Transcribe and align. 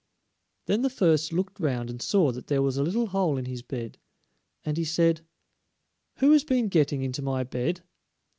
Then 0.65 0.81
the 0.81 0.89
first 0.89 1.31
looked 1.31 1.59
round 1.59 1.87
and 1.91 2.01
saw 2.01 2.31
that 2.31 2.47
there 2.47 2.63
was 2.63 2.75
a 2.75 2.81
little 2.83 3.05
hole 3.05 3.37
in 3.37 3.45
his 3.45 3.61
bed, 3.61 3.99
and 4.65 4.75
he 4.75 4.83
said: 4.83 5.21
"Who 6.15 6.31
has 6.31 6.43
been 6.43 6.69
getting 6.69 7.03
into 7.03 7.21
my 7.21 7.43
bed?" 7.43 7.81